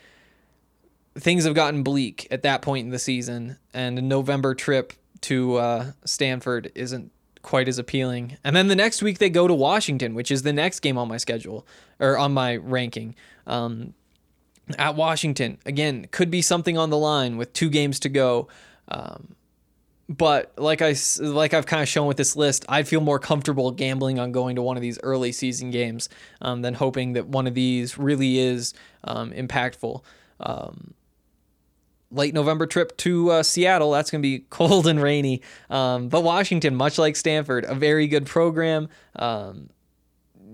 [1.16, 5.56] things have gotten bleak at that point in the season, and a November trip to
[5.56, 8.38] uh, Stanford isn't quite as appealing.
[8.44, 11.08] And then the next week they go to Washington, which is the next game on
[11.08, 11.66] my schedule
[12.00, 13.16] or on my ranking.
[13.46, 13.94] Um,
[14.78, 18.48] at Washington again, could be something on the line with two games to go.
[18.90, 19.36] Um,
[20.10, 23.72] but like I like I've kind of shown with this list, I'd feel more comfortable
[23.72, 26.08] gambling on going to one of these early season games
[26.42, 30.02] um, than hoping that one of these really is um, impactful.
[30.40, 30.94] Um,
[32.10, 35.42] late November trip to uh, Seattle, that's going to be cold and rainy.
[35.70, 38.88] Um, but Washington, much like Stanford, a very good program.
[39.16, 39.70] Um,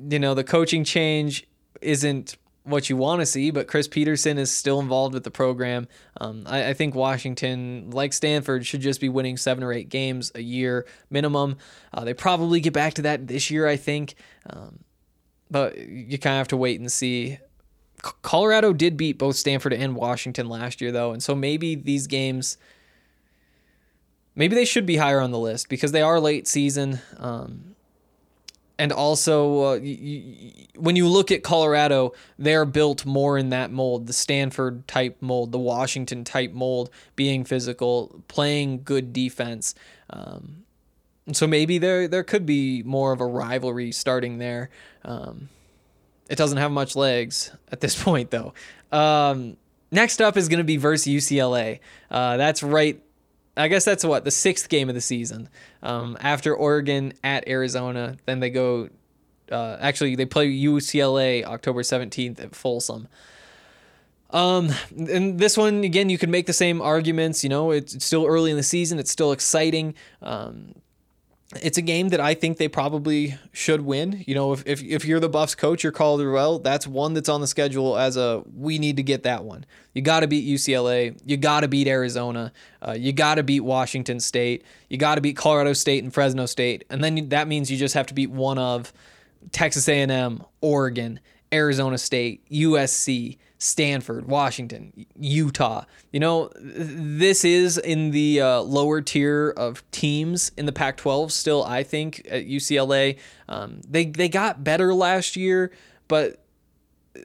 [0.09, 1.47] you know, the coaching change
[1.81, 5.87] isn't what you want to see, but Chris Petersen is still involved with the program.
[6.19, 10.31] Um, I, I think Washington, like Stanford, should just be winning seven or eight games
[10.33, 11.57] a year minimum.
[11.93, 14.15] Uh, they probably get back to that this year, I think.
[14.49, 14.79] Um,
[15.51, 17.37] but you kind of have to wait and see.
[18.03, 22.07] C- Colorado did beat both Stanford and Washington last year, though, and so maybe these
[22.07, 22.57] games,
[24.35, 27.01] maybe they should be higher on the list because they are late season.
[27.17, 27.72] Um,
[28.83, 33.71] and also uh, y- y- when you look at Colorado, they're built more in that
[33.71, 39.73] mold, the Stanford type mold, the Washington type mold, being physical, playing good defense.
[40.09, 40.65] Um,
[41.31, 44.69] so maybe there there could be more of a rivalry starting there.
[45.05, 45.47] Um,
[46.29, 48.53] it doesn't have much legs at this point, though.
[48.91, 49.55] Um,
[49.91, 51.79] next up is going to be versus UCLA.
[52.11, 53.01] Uh, that's right.
[53.55, 55.49] I guess that's what the sixth game of the season.
[55.81, 58.89] Um, after Oregon at Arizona, then they go.
[59.51, 63.07] Uh, actually, they play UCLA October seventeenth at Folsom.
[64.31, 67.43] Um, and this one again, you could make the same arguments.
[67.43, 68.97] You know, it's, it's still early in the season.
[68.97, 69.93] It's still exciting.
[70.23, 70.73] Um,
[71.61, 74.23] it's a game that I think they probably should win.
[74.25, 77.29] You know, if, if, if you're the Buffs coach, you're Karl Dorrell, that's one that's
[77.29, 79.65] on the schedule as a we need to get that one.
[79.93, 81.19] You got to beat UCLA.
[81.25, 82.51] You got to beat Arizona.
[82.85, 84.63] Uh, you got to beat Washington State.
[84.89, 86.85] You got to beat Colorado State and Fresno State.
[86.89, 88.91] And then that means you just have to beat one of
[89.51, 91.19] Texas A&M, Oregon,
[91.51, 95.85] Arizona State, USC, Stanford, Washington, Utah.
[96.11, 101.31] You know, this is in the uh, lower tier of teams in the Pac-12.
[101.31, 105.71] Still, I think at UCLA, um, they they got better last year,
[106.09, 106.43] but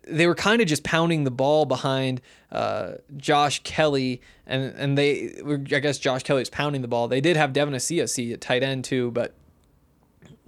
[0.07, 2.21] they were kind of just pounding the ball behind
[2.53, 7.09] uh, Josh Kelley, and and they I guess Josh Kelley was pounding the ball.
[7.09, 9.35] They did have Devin Asiasi at tight end too, but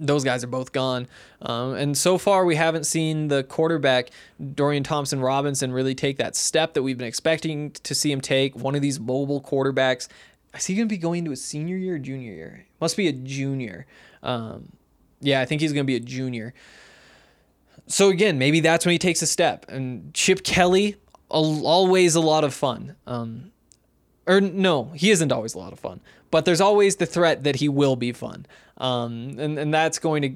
[0.01, 1.07] those guys are both gone.
[1.41, 4.09] Um, and so far, we haven't seen the quarterback,
[4.55, 8.55] Dorian Thompson Robinson, really take that step that we've been expecting to see him take.
[8.55, 10.07] One of these mobile quarterbacks.
[10.55, 12.65] Is he going to be going to a senior year or junior year?
[12.81, 13.85] Must be a junior.
[14.21, 14.73] Um,
[15.21, 16.53] yeah, I think he's going to be a junior.
[17.87, 19.65] So again, maybe that's when he takes a step.
[19.69, 20.95] And Chip Kelly,
[21.31, 22.95] al- always a lot of fun.
[23.07, 23.51] Um,
[24.27, 27.57] or no, he isn't always a lot of fun, but there's always the threat that
[27.57, 28.45] he will be fun.
[28.77, 30.29] Um, and, and that's going to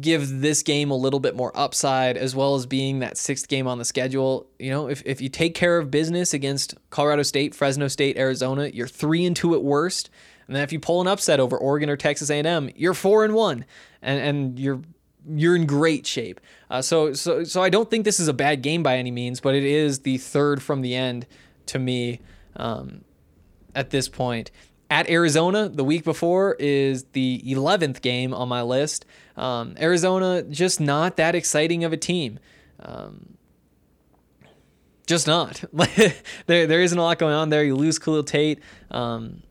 [0.00, 3.68] give this game a little bit more upside as well as being that sixth game
[3.68, 4.46] on the schedule.
[4.58, 8.66] You know, if, if you take care of business against Colorado State, Fresno State, Arizona,
[8.68, 10.10] you're three and two at worst.
[10.46, 13.34] And then if you pull an upset over Oregon or Texas A&M, you're four and
[13.34, 13.64] one,
[14.02, 14.82] and and you're
[15.28, 16.40] you're in great shape.
[16.68, 19.40] Uh, so so so I don't think this is a bad game by any means,
[19.40, 21.26] but it is the third from the end
[21.66, 22.20] to me
[22.56, 23.04] um,
[23.74, 24.50] at this point.
[24.90, 29.06] At Arizona, the week before is the 11th game on my list.
[29.36, 32.38] Um, Arizona, just not that exciting of a team.
[32.78, 33.38] Um,
[35.06, 35.64] just not.
[36.46, 37.64] there, there isn't a lot going on there.
[37.64, 38.60] You lose Khalil Tate.
[38.90, 39.42] Um,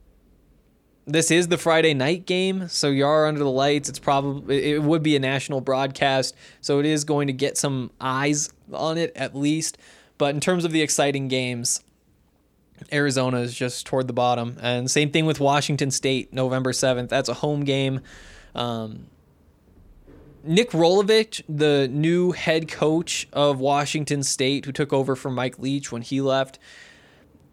[1.07, 3.89] this is the Friday night game, so you are under the lights.
[3.89, 7.91] It's probably it would be a national broadcast, so it is going to get some
[7.99, 9.77] eyes on it at least.
[10.17, 11.83] But in terms of the exciting games,
[12.91, 17.09] Arizona is just toward the bottom, and same thing with Washington State, November seventh.
[17.09, 18.01] That's a home game.
[18.55, 19.07] Um,
[20.43, 25.91] Nick Rolovich, the new head coach of Washington State, who took over from Mike Leach
[25.91, 26.57] when he left,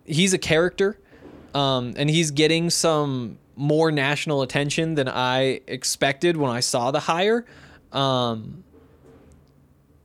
[0.07, 0.99] he's a character.
[1.55, 7.01] Um, and he's getting some more national attention than I expected when I saw the
[7.01, 7.47] hire.
[7.91, 8.65] Um,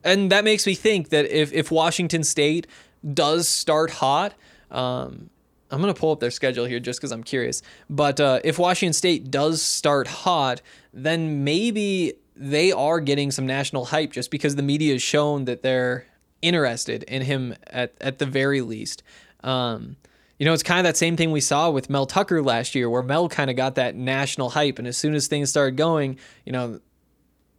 [0.06, 2.66] and that makes me think that if, if Washington State
[3.14, 4.34] does start hot,
[4.74, 5.30] um,
[5.72, 7.62] I'm going to pull up their schedule here just because I'm curious.
[7.90, 10.62] But uh, if Washington State does start hot,
[10.94, 15.64] then maybe they are getting some national hype just because the media has shown that
[15.64, 16.06] they're
[16.42, 19.02] interested in him at, at the very least.
[19.44, 19.96] Um,
[20.38, 22.90] you know, it's kind of that same thing we saw with Mel Tucker last year,
[22.90, 24.78] where Mel kind of got that national hype.
[24.78, 26.82] And as soon as things started going, you know,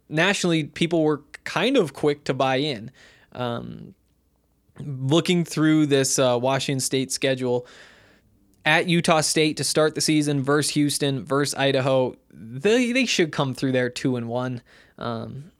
[0.07, 2.91] nationally, people were kind of quick to buy in.
[3.31, 3.95] Um,
[4.79, 7.67] looking through this uh, Washington State schedule,
[8.65, 13.53] at Utah State to start the season versus Houston versus Idaho, they they should come
[13.53, 14.61] through there two and one.
[14.97, 15.51] Um,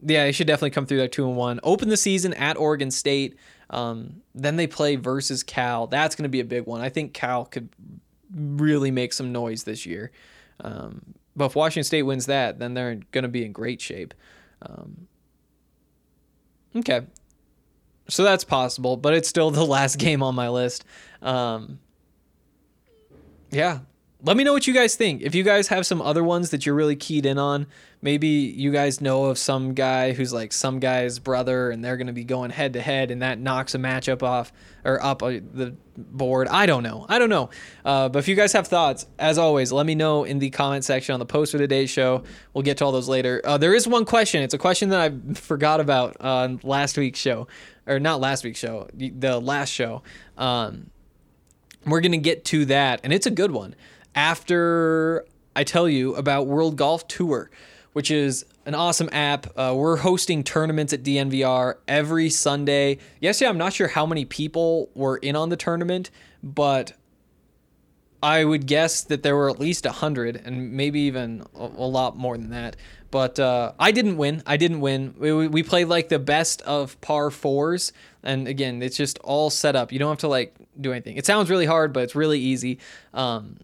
[0.00, 1.60] yeah, they should definitely come through there two and one.
[1.62, 3.36] Open the season at Oregon State.
[3.70, 5.86] Um, then they play versus Cal.
[5.88, 6.80] That's going to be a big one.
[6.80, 7.68] I think Cal could
[8.34, 10.10] really make some noise this year.
[10.60, 14.14] Um, but if Washington State wins that, then they're going to be in great shape.
[14.62, 15.06] Um,
[16.76, 17.02] okay.
[18.08, 20.84] So that's possible, but it's still the last game on my list.
[21.22, 21.78] Um,
[23.50, 23.80] yeah.
[24.20, 25.22] Let me know what you guys think.
[25.22, 27.68] If you guys have some other ones that you're really keyed in on,
[28.02, 32.08] maybe you guys know of some guy who's like some guy's brother and they're going
[32.08, 34.52] to be going head to head and that knocks a matchup off
[34.84, 36.48] or up uh, the board.
[36.48, 37.06] I don't know.
[37.08, 37.50] I don't know.
[37.84, 40.84] Uh, but if you guys have thoughts, as always, let me know in the comment
[40.84, 42.24] section on the post for today's show.
[42.54, 43.40] We'll get to all those later.
[43.44, 44.42] Uh, there is one question.
[44.42, 47.46] It's a question that I forgot about on last week's show,
[47.86, 50.02] or not last week's show, the- the last show.
[50.36, 50.90] Um,
[51.86, 53.76] we're going to get to that, and it's a good one
[54.14, 55.24] after
[55.56, 57.50] I tell you about World Golf Tour,
[57.92, 59.46] which is an awesome app.
[59.56, 62.98] Uh, we're hosting tournaments at DNVR every Sunday.
[63.20, 66.10] Yes, yeah, I'm not sure how many people were in on the tournament,
[66.42, 66.92] but
[68.22, 71.86] I would guess that there were at least a hundred, and maybe even a, a
[71.88, 72.76] lot more than that.
[73.10, 74.42] But uh, I didn't win.
[74.44, 75.14] I didn't win.
[75.18, 77.92] We, we- we played like the best of par fours,
[78.22, 79.92] and again, it's just all set up.
[79.92, 81.16] You don't have to like do anything.
[81.16, 82.80] It sounds really hard, but it's really easy.
[83.14, 83.58] Um,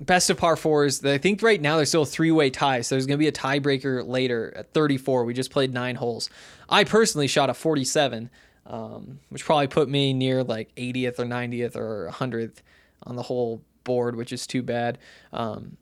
[0.00, 1.04] best of par fours.
[1.04, 3.32] I think right now there's still a three way tie, so there's gonna be a
[3.32, 5.24] tiebreaker later at 34.
[5.24, 6.30] We just played nine holes.
[6.68, 8.30] I personally shot a 47,
[8.66, 12.56] um, which probably put me near like 80th or 90th or 100th
[13.04, 14.98] on the whole board, which is too bad.
[15.32, 15.76] Um,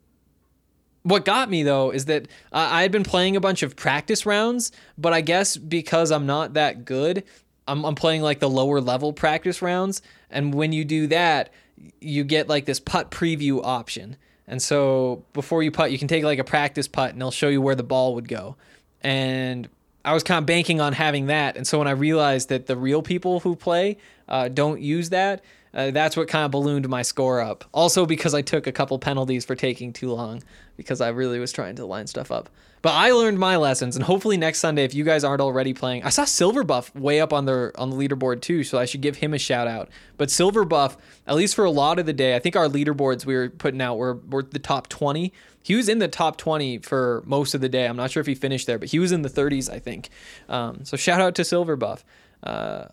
[1.02, 4.70] what got me though is that I had been playing a bunch of practice rounds,
[4.96, 7.24] but I guess because I'm not that good,
[7.66, 10.02] I'm, I'm playing like the lower level practice rounds.
[10.30, 11.52] And when you do that,
[12.00, 14.16] you get like this putt preview option.
[14.46, 17.48] And so before you putt, you can take like a practice putt and it'll show
[17.48, 18.56] you where the ball would go.
[19.00, 19.68] And
[20.04, 21.56] I was kind of banking on having that.
[21.56, 25.44] And so when I realized that the real people who play uh, don't use that,
[25.74, 27.64] uh, that's what kind of ballooned my score up.
[27.72, 30.42] Also because I took a couple penalties for taking too long
[30.76, 32.50] because I really was trying to line stuff up.
[32.82, 36.02] But I learned my lessons, and hopefully next Sunday, if you guys aren't already playing,
[36.02, 39.16] I saw Silverbuff way up on the on the leaderboard too, so I should give
[39.16, 39.88] him a shout out.
[40.16, 40.96] But Silverbuff,
[41.28, 43.80] at least for a lot of the day, I think our leaderboards we were putting
[43.80, 45.32] out were were the top twenty.
[45.62, 47.86] He was in the top twenty for most of the day.
[47.86, 50.10] I'm not sure if he finished there, but he was in the 30s, I think.
[50.48, 52.02] Um, so shout out to Silverbuff.
[52.42, 52.86] Uh,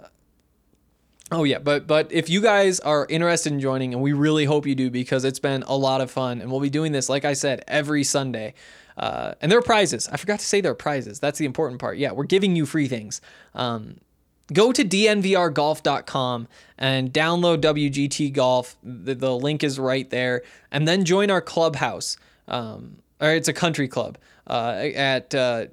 [1.31, 4.65] Oh yeah, but but if you guys are interested in joining, and we really hope
[4.65, 7.23] you do because it's been a lot of fun, and we'll be doing this, like
[7.23, 8.55] I said, every Sunday.
[8.97, 10.09] Uh, and there are prizes.
[10.11, 11.19] I forgot to say there are prizes.
[11.19, 11.97] That's the important part.
[11.97, 13.21] Yeah, we're giving you free things.
[13.53, 13.97] Um,
[14.51, 18.75] go to dnvrgolf.com and download WGT Golf.
[18.83, 22.17] The, the link is right there, and then join our clubhouse.
[22.47, 24.17] Um, or it's a country club
[24.47, 25.35] uh, at.
[25.35, 25.67] Uh,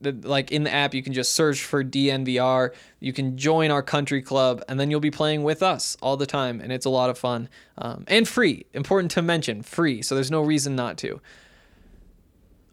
[0.00, 2.70] like in the app you can just search for DNVR
[3.00, 6.26] you can join our country club and then you'll be playing with us all the
[6.26, 7.48] time and it's a lot of fun.
[7.76, 11.20] Um, and free important to mention free so there's no reason not to.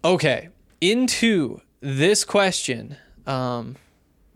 [0.04, 0.50] Okay
[0.82, 3.76] into this question um,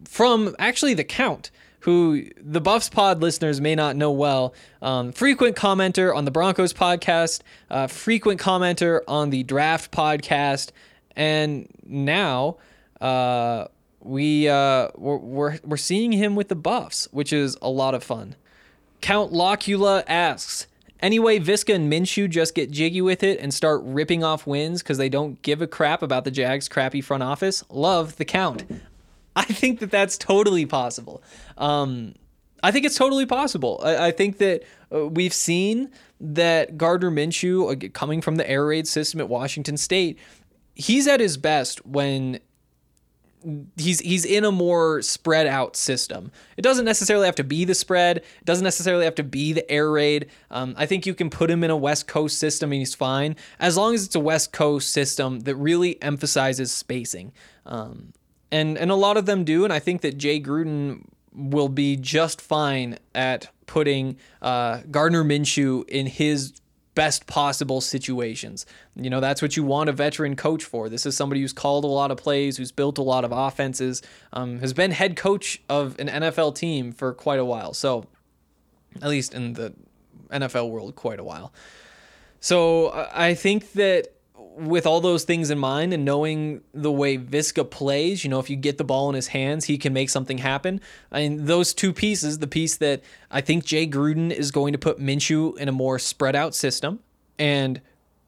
[0.05, 4.53] from actually the count who the buffs pod listeners may not know well.
[4.81, 10.71] Um, frequent commenter on the broncos podcast uh, frequent commenter on the draft podcast
[11.15, 12.57] and now
[13.01, 13.65] uh,
[14.01, 18.03] we uh, we're, we're we're seeing him with the buffs, which is a lot of
[18.03, 18.35] fun.
[19.01, 20.67] Count Locula asks.
[21.01, 24.97] Anyway, Visca and Minshew just get jiggy with it and start ripping off wins because
[24.97, 27.63] they don't give a crap about the Jags' crappy front office.
[27.69, 28.65] Love the count.
[29.35, 31.23] I think that that's totally possible.
[31.57, 32.15] Um,
[32.61, 33.79] I think it's totally possible.
[33.81, 35.89] I, I think that uh, we've seen
[36.19, 40.19] that Gardner Minshew, uh, coming from the air raid system at Washington State,
[40.75, 42.39] he's at his best when
[43.77, 46.31] he's he's in a more spread out system.
[46.57, 48.17] It doesn't necessarily have to be the spread.
[48.17, 50.27] It doesn't necessarily have to be the air raid.
[50.51, 53.35] Um, I think you can put him in a West Coast system and he's fine
[53.59, 57.31] as long as it's a West Coast system that really emphasizes spacing.
[57.65, 58.13] Um,
[58.51, 61.95] and and a lot of them do, and I think that Jay Gruden will be
[61.95, 66.58] just fine at putting uh, Gardner Minshew in his
[66.99, 68.65] best possible situations.
[68.93, 70.89] You know, that's what you want a veteran coach for.
[70.89, 74.01] This is somebody who's called a lot of plays, who's built a lot of offenses,
[74.33, 77.73] um, has been head coach of an NFL team for quite a while.
[77.73, 78.07] So,
[79.01, 79.73] at least in the
[80.29, 81.53] NFL world, quite a while.
[82.41, 84.18] So, I think that
[84.59, 88.49] with all those things in mind and knowing the way Visca plays, you know, if
[88.49, 90.81] you get the ball in his hands, he can make something happen.
[91.11, 93.01] I mean, those two pieces, the piece that
[93.31, 96.99] I think Jay Gruden is going to put Minshew in a more spread out system,
[97.37, 97.81] and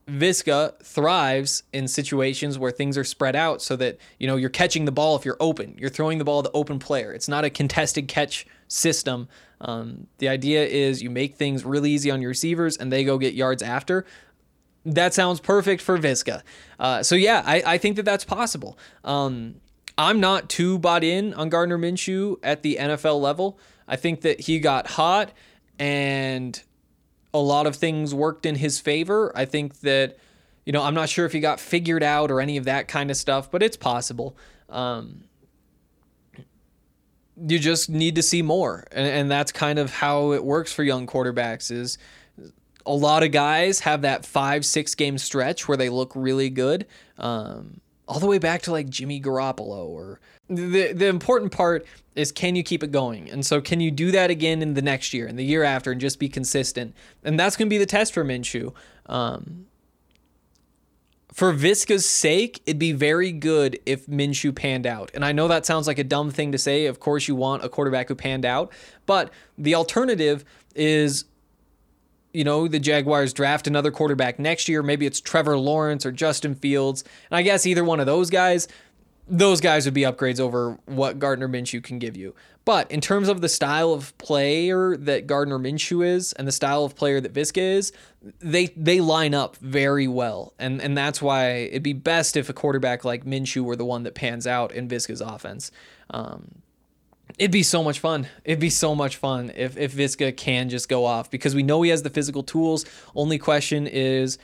[0.08, 4.86] Visca thrives in situations where things are spread out so that, you know, you're catching
[4.86, 5.76] the ball if you're open.
[5.78, 7.14] You're throwing the ball to the open player.
[7.14, 9.28] It's not a contested catch system.
[9.62, 13.18] Um, the idea is you make things really easy on your receivers and they go
[13.18, 14.06] get yards after
[14.86, 16.42] that sounds perfect for Visca.
[16.80, 18.78] Uh, so yeah, I, I think that that's possible.
[19.04, 19.56] Um,
[19.98, 23.60] I'm not too bought in on Gardner Minshew at the NFL level.
[23.88, 25.32] I think that he got hot
[25.78, 26.62] and
[27.34, 29.32] a lot of things worked in his favor.
[29.36, 30.18] I think that,
[30.66, 33.12] you know, I'm not sure if he got figured out or any of that kind
[33.12, 34.36] of stuff, but it's possible.
[34.70, 35.24] Um,
[37.38, 40.84] you just need to see more, and, and that's kind of how it works for
[40.84, 41.72] young quarterbacks.
[41.72, 41.98] Is
[42.86, 46.86] a lot of guys have that five, six game stretch where they look really good.
[47.18, 50.20] Um, all the way back to like Jimmy Garoppolo or
[50.50, 53.30] the the important part is can you keep it going?
[53.30, 55.92] And so can you do that again in the next year and the year after
[55.92, 56.94] and just be consistent?
[57.24, 58.74] And that's going to be the test for Minshew.
[59.06, 59.68] Um,
[61.32, 65.12] for Visca's sake, it'd be very good if Minshew panned out.
[65.14, 66.88] And I know that sounds like a dumb thing to say.
[66.88, 68.74] Of course, you want a quarterback who panned out,
[69.06, 70.44] but the alternative
[70.76, 71.24] is
[72.34, 74.84] you know, the Jaguars draft another quarterback next year.
[74.84, 77.04] Maybe it's Trevor Lawrence or Justin Fields.
[77.30, 78.68] And I guess either one of those guys,
[79.28, 82.36] those guys would be upgrades over what Gardner Minshew can give you.
[82.64, 86.84] But in terms of the style of player that Gardner Minshew is and the style
[86.84, 87.92] of player that Visca is,
[88.40, 90.54] they they line up very well.
[90.60, 94.04] And and that's why it'd be best if a quarterback like Minshew were the one
[94.04, 95.72] that pans out in Visca's offense.
[96.12, 96.62] Um,
[97.38, 98.28] It'd be so much fun.
[98.44, 101.82] It'd be so much fun if, if Visca can just go off because we know
[101.82, 102.86] he has the physical tools.
[103.16, 104.38] Only question is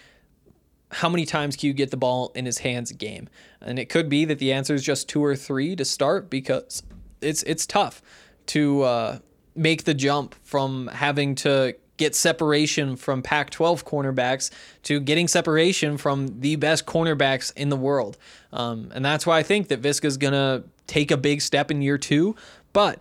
[0.92, 3.30] how many times can you get the ball in his hands a game?
[3.62, 6.84] And it could be that the answer is just two or three to start because
[7.22, 8.02] it's it's tough
[8.48, 9.20] to uh,
[9.56, 14.52] make the jump from having to get separation from Pac 12 cornerbacks
[14.84, 18.18] to getting separation from the best cornerbacks in the world.
[18.54, 21.98] Um, and that's why I think that Visca's to take a big step in year
[21.98, 22.36] two.
[22.78, 22.99] But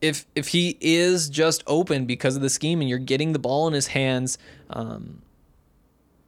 [0.00, 3.66] if if he is just open because of the scheme and you're getting the ball
[3.66, 4.38] in his hands,
[4.70, 5.22] um,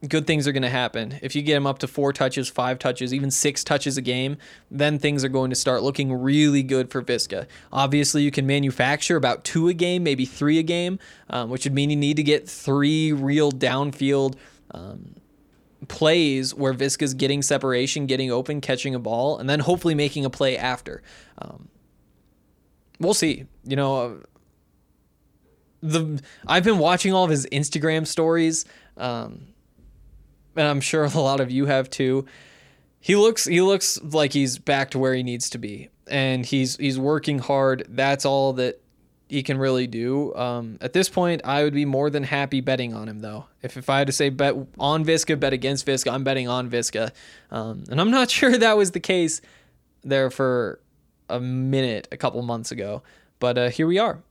[0.09, 1.17] good things are going to happen.
[1.21, 4.35] If you get him up to four touches, five touches, even six touches a game,
[4.69, 7.47] then things are going to start looking really good for Visca.
[7.71, 11.73] Obviously, you can manufacture about two a game, maybe three a game, um, which would
[11.73, 14.35] mean you need to get three real downfield.
[14.71, 15.15] Um,
[15.87, 20.29] plays where Visca's getting separation, getting open, catching a ball, and then hopefully making a
[20.29, 21.01] play after.
[21.37, 21.69] Um,
[23.01, 23.45] we'll see.
[23.63, 24.21] You know,
[25.81, 28.65] the I've been watching all of his Instagram stories,
[28.97, 29.47] um,
[30.55, 32.25] and I'm sure a lot of you have too.
[32.99, 36.77] He looks he looks like he's back to where he needs to be, and he's
[36.77, 37.85] he's working hard.
[37.89, 38.81] That's all that
[39.31, 40.35] he can really do.
[40.35, 43.45] Um, at this point, I would be more than happy betting on him, though.
[43.61, 46.69] If, if I had to say bet on Visca, bet against Visca, I'm betting on
[46.69, 47.11] Visca.
[47.49, 49.41] Um, and I'm not sure that was the case
[50.03, 50.81] there for
[51.31, 53.03] a minute a couple months ago,
[53.39, 54.21] but uh, here we are.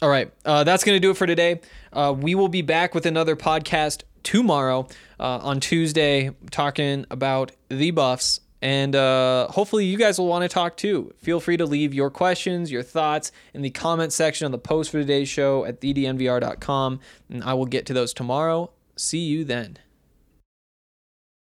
[0.00, 1.60] All right, uh, that's going to do it for today.
[1.92, 4.88] Uh, we will be back with another podcast tomorrow
[5.20, 10.48] uh, on Tuesday, talking about the Buffs and uh, hopefully, you guys will want to
[10.48, 11.12] talk too.
[11.18, 14.92] Feel free to leave your questions, your thoughts in the comment section on the post
[14.92, 18.70] for today's show at thednvr.com, and I will get to those tomorrow.
[18.94, 19.78] See you then.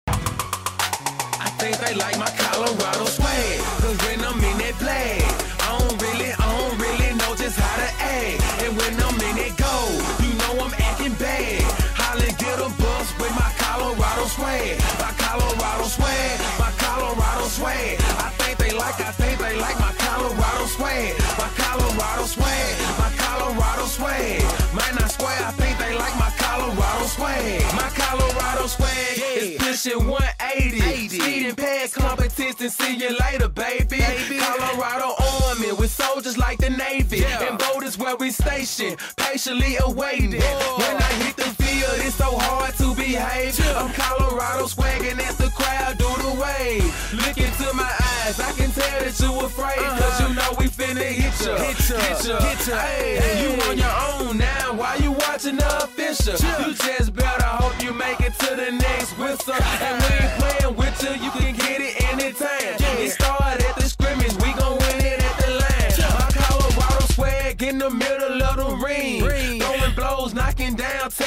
[0.09, 3.05] I think like my Colorado
[14.35, 14.79] swag.
[14.99, 18.01] My Colorado swag, my Colorado swag.
[18.27, 21.15] I think they like, I think they like my Colorado swag.
[21.39, 24.43] My Colorado swag, my Colorado swag.
[24.75, 27.63] Man, I swear, I think they like my Colorado swag.
[27.79, 31.09] My Colorado swag is pushing 180.
[31.09, 34.03] Speeding past competition, see you later, baby.
[34.39, 35.15] Colorado
[35.47, 37.25] Army with soldiers like the Navy.
[37.25, 40.41] And boat is where we station, patiently awaiting.
[40.41, 41.34] When I hit it's
[42.25, 43.59] so hard to behave.
[43.77, 46.89] I'm Colorado swagging as the crowd do the wave.
[47.13, 47.93] Look into my
[48.25, 49.85] eyes, I can tell that you afraid.
[50.01, 51.55] Cause you know we finna hit ya.
[51.65, 52.77] Hit ya, hit ya, hit ya.
[52.79, 53.35] Hey, hey.
[53.43, 56.37] you on your own now, why you watching the official?
[56.65, 59.55] You just better hope you make it to the next whistle.
[59.87, 62.84] And we ain't playing with you, you can get it anytime.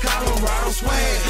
[0.00, 1.29] Colorado swag,